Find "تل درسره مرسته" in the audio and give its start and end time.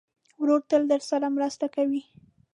0.69-1.65